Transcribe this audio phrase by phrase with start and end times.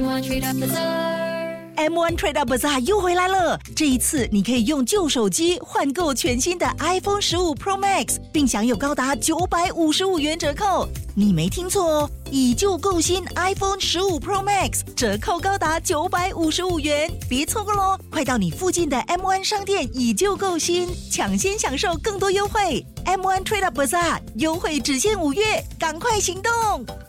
[0.00, 1.74] M1 Trade Up Bazaar.
[1.76, 10.88] M1 Trade Up Bazaar 又回来了，这一次你可以用旧手机换购全新的 iPhone 十五 Pro Max，并享有高达九百五十五元折扣。
[11.14, 17.98] 你没听错哦，以旧购新 iPhone 十五 Pro Max 折扣高达九百五十五元，别错过喽！
[18.10, 22.82] 快到你附近的 M1 商店以旧购新，抢先享受更多优惠。
[23.04, 26.52] M1 Trade Up Bazaar 优惠只限五月，赶快行动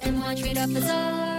[0.01, 1.30] ！M1 Trade Up Bazaar.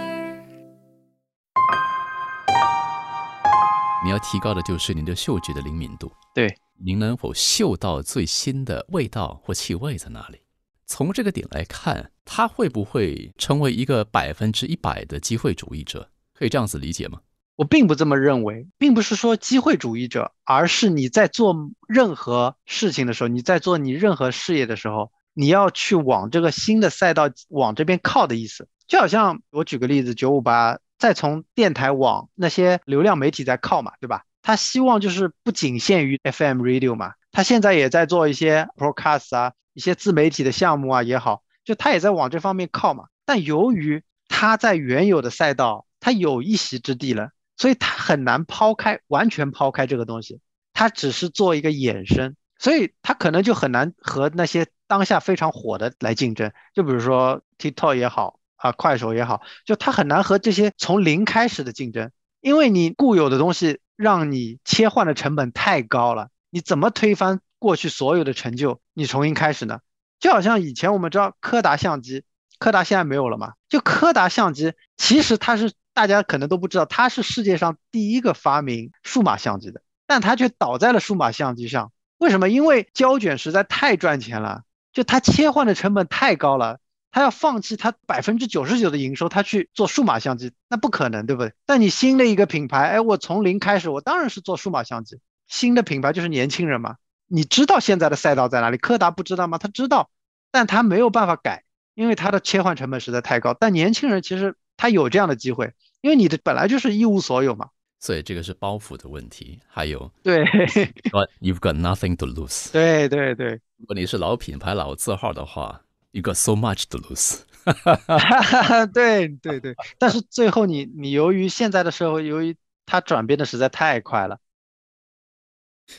[4.03, 6.11] 你要提高的就是您的嗅觉的灵敏度。
[6.35, 10.39] 对，您能否嗅到最新的味道或气味在哪里？
[10.85, 16.09] 从这个点来看，他会不会成为一个百分之一百的机会主义者？
[16.33, 17.21] 可以这样子理解吗？
[17.55, 21.55] 我并不这么认为，并不是说机会主义者，而是你在做
[21.87, 28.67] 任何事情的时候，你在做你任何事业的时候，你要去往这个新的赛道往这边靠的意思。
[28.85, 34.23] 就好像我举个例子，九五八再从电台往那些流量媒体在靠嘛，对吧？
[34.41, 43.05] 他希望就是不仅限于 FM radio 嘛，他现在也在做一些 broadcast 啊，一些自媒体的项目啊也好，就他也在往这方面靠嘛。
[43.25, 47.29] 但由于他在原有的赛道，他有一席之地了。
[47.55, 50.41] 所以他很难抛开，完全抛开这个东西，
[50.73, 56.51] 他只是做一个衍生，所以他可能就很难和那些当下非常火的来竞争。
[56.73, 62.11] 就比如说 TikTok 也好啊，快手也好，就它很难和这些从零开始的竞争，
[62.41, 69.79] 因为你固有的东西让你切换的成本太高了，你怎么推翻过去所有的成就，你重新开始呢？
[70.19, 72.23] 就好像以前我们知道柯达相机，
[72.57, 73.53] 柯达现在没有了嘛？
[73.67, 75.71] 就柯达相机，其实它是。
[75.95, 81.91] 大家可能都不知道，它是世界上第一个发明数码相机的，但它却倒在了数码相机上。
[82.17, 82.49] 为什么？
[82.49, 86.79] 因为胶卷实在太赚钱了，就它切换的成本太高了，
[87.13, 91.53] 他要放弃他百分之九十九的营收，他去做数码相机，那不可能，对不对？
[91.65, 95.19] 但你新的一个品牌，哎，我从零开始，我当然是做数码相机。
[95.47, 96.97] 新的品牌就是年轻人嘛，
[97.27, 98.77] 你知道现在的赛道在哪里？
[98.77, 99.57] 柯达不知道吗？
[99.57, 100.09] 他知道，
[100.51, 101.63] 但他没有办法改，
[101.95, 103.55] 因为他的切换成本实在太高。
[103.57, 105.71] 但年轻人其实他有这样的机会。
[106.01, 109.57] 因为你的本来就是一无所有嘛，所以这个是包袱的问题。
[109.65, 112.69] 还有， 对，But you've got nothing to lose。
[112.73, 115.81] 对对对，如果你是老品牌、老字号的话
[116.13, 117.41] ，you got so much to lose。
[118.93, 124.39] 对对对，但是最后你你由于现在的社会，由于它转变的实在太快了，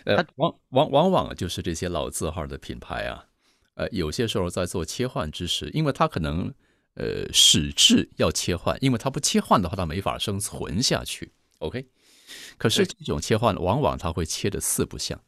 [0.06, 3.26] 呃，往往往往就是这些老字号的品牌啊，
[3.74, 6.54] 呃，有些时候在做切换之时，因为它可能。
[6.96, 11.32] 呃，使质要切换，因为它不切换的话，它没法生存下去。
[11.58, 11.88] OK，
[12.56, 15.20] 可是这种切换往往它会切的四不像，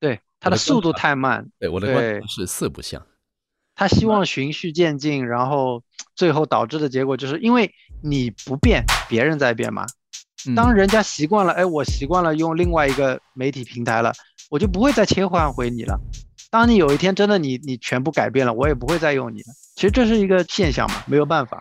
[0.00, 1.48] 对它的速度太慢。
[1.60, 3.06] 对我的观点是四不像，
[3.80, 5.82] 他希望循序渐进，然后
[6.14, 9.86] 最后导致的结果就是因为你不变，别人在变嘛。
[10.54, 14.12] 当人家习惯了，哎，我习惯了用另外一个媒体平台了，
[14.50, 15.98] 我就不会再切换回你了。
[16.50, 19.46] 当你有一天真的你你全部改变了，我也不会再用你了。
[19.76, 21.58] 其实这是一个现象嘛，没有办法。